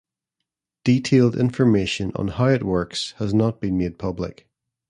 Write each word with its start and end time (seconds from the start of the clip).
Detailed 0.83 1.35
information 1.37 2.11
on 2.15 2.29
how 2.29 2.47
it 2.47 2.63
works 2.63 3.11
has 3.19 3.35
not 3.35 3.61
been 3.61 3.77
made 3.77 3.99
public. 3.99 4.47